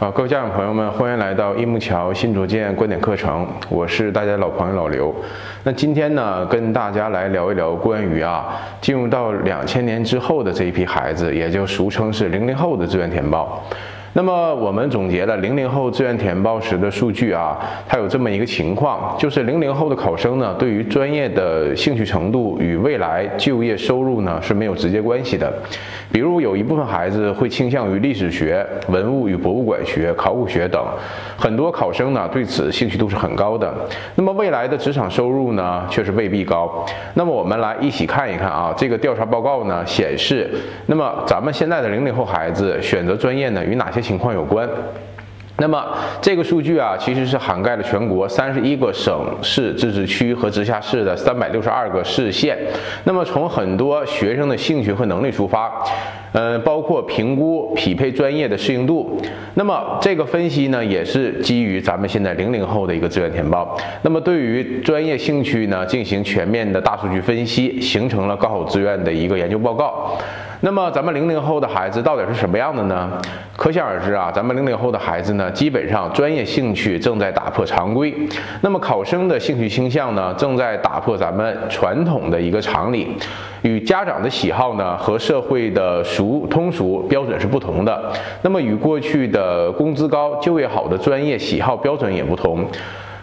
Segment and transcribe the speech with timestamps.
[0.00, 5.14] 好，各位家长朋友们，欢迎来到一木桥新卓见观点课程，我是大家的老朋友老刘。
[5.62, 13.62] 那今天呢，跟大家来聊一聊关于啊，进入到两千年之后的这一批孩子，也就俗称是零零后的志愿填报。
[14.12, 25.52] 那么我们总结了零零后志愿填报时的数据啊，它有这么一个情况，就是零零后的考生呢，对于专业的兴趣程度与未来就业收入呢是没有直接关系的。
[26.12, 30.84] 比如有一部分孩子会倾向于历史学、文物与博物馆学、考古学等，
[31.38, 33.72] 很多考生呢对此兴趣度是很高的。
[34.16, 36.84] 那么未来的职场收入呢，却是未必高。
[37.14, 40.50] 那么我们来一起看一看啊，这个调查报告呢显示，
[40.86, 44.68] 那么咱们现在的零零后孩子选择专业呢与哪些情况有关。
[45.56, 45.84] 那么
[46.22, 52.56] 这个数据啊，其实是涵盖了全国三十一个省市自治区和直辖市的三百六十二个市县。
[53.04, 55.70] 那么从很多学生的兴趣和能力出发，
[56.32, 59.20] 呃，包括评估匹配专业的适应度。
[59.52, 63.76] 那么这个分析呢，也是基于咱们现在零零后的一个志愿填报。
[64.00, 70.16] 那么对于专业兴趣呢，进行全面的大数据分析，形成了高考志愿的一个研究报告。
[70.62, 73.10] 那么咱们零零后的孩子到底是什么样的呢？
[73.56, 78.14] 可想而知啊，咱们零零后的孩子呢，基本上专业兴趣正在打破常规。
[78.60, 83.08] 那么考生的兴趣倾向呢，正在打破咱们传统的一个常理，
[83.62, 88.12] 与家长的喜好呢和社会的俗通俗标准是不同的。
[88.42, 92.66] 那么与过去的工资高、就业好的专业喜好标准也不同。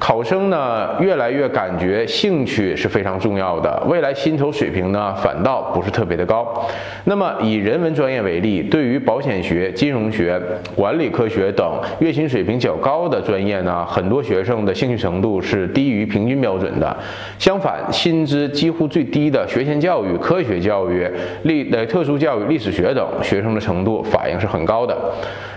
[0.00, 6.66] 考生呢，越来越感觉兴趣是非常重要的，未来薪酬水平呢，反倒不是特别的高。
[7.04, 10.40] 那么以人文专业为例，对于保险学、金融学、
[10.74, 16.96] 管理科学等月薪水平较高的专业呢，很多学生的兴趣程度是低于平均标准的。
[17.38, 21.06] 相反，薪资几乎最低的学前教育、科学教育、
[21.42, 24.96] 历呃特殊教育、历史学等，学生的程度反应是很高的。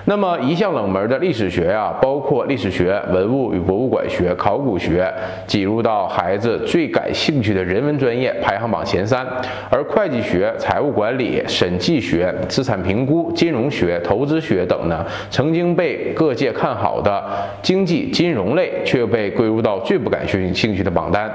[0.06, 5.12] 那么一向冷门的历史学呀，包括历史学、文物与博物馆学、考古学，
[5.46, 9.26] 挤入到孩子最感兴趣的人文专业排行榜前三。
[9.70, 17.24] 而会计学、财务管理、审计学、资产评估、金融学、投资学等呢，曾经被各界看好的
[17.62, 21.32] 经济金融类，却被归入到最不感兴兴趣的榜单。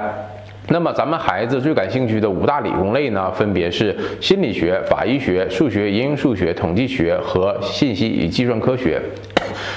[0.70, 9.00] 那么咱们孩子最感兴趣的五大理工类呢，分别是心理学、法医学、数学、应用数学、统计学和信息与计算科学。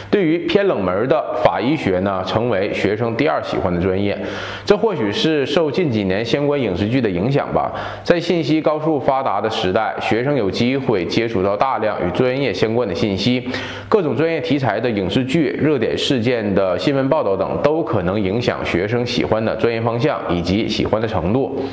[0.09, 4.18] 对于偏冷门的法医学呢，成为学生第二喜欢的专业。
[4.66, 7.72] 这或许是受近几年相关影视剧的影响吧。
[8.03, 13.47] 在信息高速发达的时代，学生有机会接触到大量与专业相关的信息，
[13.88, 21.63] 各种专业题材的影视剧、热点事件的新闻报道等，都可能影响学生喜欢的专业方向以及喜欢的程度。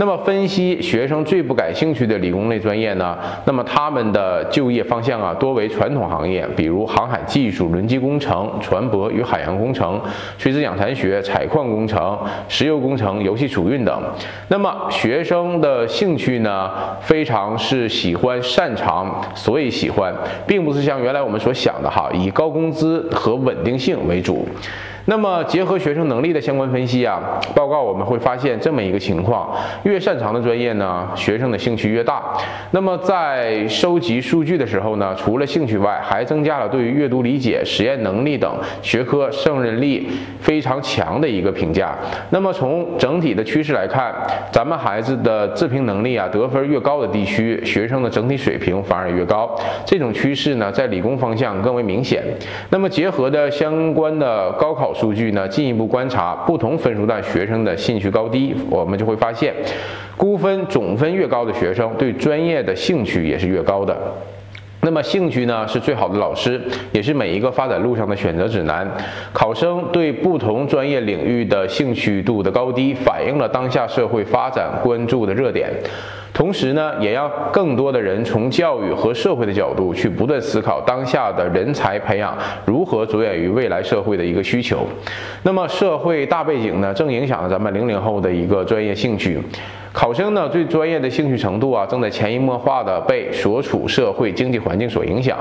[0.00, 3.18] 那么，分析学生最不感兴趣的理工类专业呢？
[3.44, 10.00] 那么他们的就业方向啊，多为传统行业，比如航海技术、轮机工程、船舶与海洋工程、
[10.38, 12.18] 垂直养蚕学、采矿工程、
[12.48, 14.02] 石油工程、油气储运等。
[14.48, 16.70] 那么学生的兴趣呢，
[17.02, 20.14] 非常是喜欢、擅长，所以喜欢，
[20.46, 24.48] 并不是像原来我们所想的哈，以高工资和稳定性为主。
[25.10, 27.20] 那么结合学生能力的相关分析啊，
[27.52, 29.50] 报告我们会发现这么一个情况：
[29.82, 32.22] 越擅长的专业呢，学生的兴趣越大。
[32.70, 38.48] 那么在收集数据的时候呢，除了兴趣外，还增加了对于阅读理解、实验能力等
[38.82, 40.08] 学科胜任力
[40.40, 41.92] 非常强的一个评价。
[42.30, 44.14] 那么从整体的趋势来看，
[44.52, 49.58] 咱们孩子的自评能力啊得分越高的地区，学生的整体水平反而越高。
[49.84, 52.22] 这种趋势呢，在理工方向更为明显。
[52.68, 54.94] 那么结合的相关的高考。
[55.00, 59.54] 数据呢，进一步观察不同分数段学生的兴趣高低，我们就会发现，
[60.14, 63.96] 估分总分越高的学生，对专业的兴趣也是越高的。
[64.82, 66.60] 那么兴趣呢，是最好的老师，
[66.92, 68.86] 也是每一个发展路上的选择指南。
[69.32, 75.70] 考生对不同专业领域的兴趣度的高低，反映了当下社会发展关注的热点。
[76.40, 82.34] 同时呢，也让更多的人从教育和社会的角度去不断思考当下的人才培养
[82.64, 84.86] 如何着眼于未来社会的一个需求。
[85.42, 89.38] 那么社会大背景呢，正影响了咱们零零后的一个专业兴趣。
[89.92, 95.36] 考生呢，对专业的兴趣程度啊，正在潜移默化的被所处社会经济环境所影响。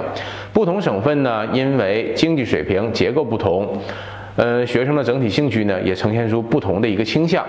[0.51, 3.65] 不同省份呢，因为经济水平结构不同。
[4.39, 7.45] 呃，学生的整体兴趣呢也呈现出不同的一个倾向。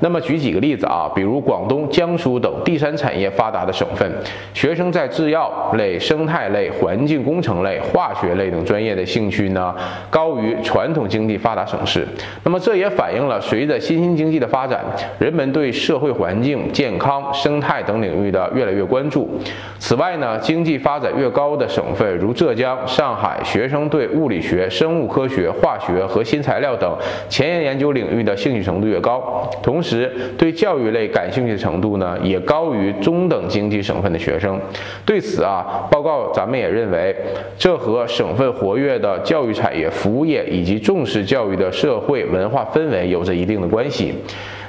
[0.00, 4.12] 那么举几个例子啊，比如广东、江苏等第三产业发达的省份，
[4.52, 9.74] 学生在制药类、生态类、环境工程类、化学类等专业的兴趣呢
[10.10, 12.06] 高于传统经济发达省市。
[12.42, 14.84] 那么这也反映了随着新兴经济的发展，
[15.18, 19.30] 人们对社会环境、健康、生态等领域的越来越关注。
[19.78, 26.92] 此外呢，经济发展越高的省份，如浙江、上海，学生对物理学、生物科学、化学和新材料等
[27.28, 34.60] 前沿研究领域的兴趣程度越高，同时对教育类感兴趣程度呢，也高于中等经济省份的学生。
[35.06, 37.14] 对此啊，报告咱们也认为，
[37.56, 44.12] 这和省份活跃的教育产业、服务业以及重视教育的社会文化氛围有着一定的关系。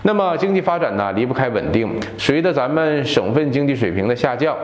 [0.07, 1.90] 那么经济发展呢，离不开稳定。
[2.16, 4.56] 随着咱们省份经济水平的下降，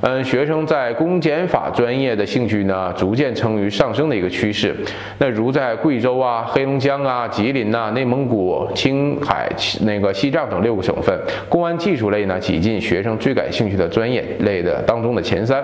[0.00, 4.74] 嗯，学生在公检法专业的兴趣呢，逐渐呈于上升的一个趋势。
[5.18, 9.46] 那如在贵州啊、黑龙江啊、吉林呐、内蒙古、青海、
[9.82, 11.14] 那个西藏等六个省份，
[11.50, 15.62] 公安技术类呢，挤进学生最感兴趣的专业类的当中的前三。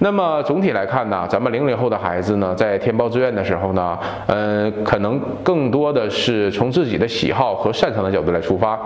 [0.00, 8.80] 那么总体来看呢，咱们零零后的孩子呢，在填报志愿的时候呢，嗯，可能更多的是从自己的喜好和擅长的角度来出发，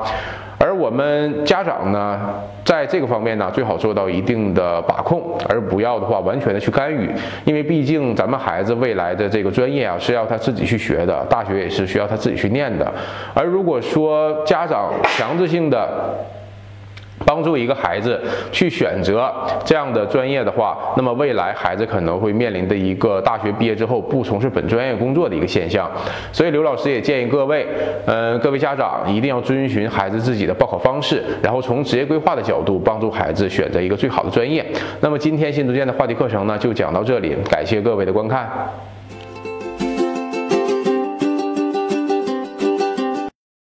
[0.59, 2.19] 而我们家长呢，
[2.65, 7.09] 在这个方面呢，最好做到一定的把控，而不要的话完全的去干预，
[7.45, 12.93] 因为毕竟咱们孩子未来的这个专业啊，是要他自己去学的，大学也是需要他自己去念的，
[13.33, 15.89] 而如果说家长强制性的。
[17.25, 18.21] 帮助一个孩子
[18.51, 19.33] 去选择
[19.65, 25.91] 这样的专业的话，那么未来孩子可能会面临的一个大学毕业之后不从事本专业工作的一个现象。
[26.33, 27.67] 所以刘老师也建议各位，
[28.07, 34.65] 呃，各位家长一定要遵循孩子自己的报考方式，然后从职业规划的角度帮助孩子选择一个最好的专业。
[35.01, 38.49] 那么今天新竹建的话题课程呢，就讲到这里，感谢各位的观看。